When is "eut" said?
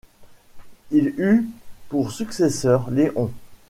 1.19-1.45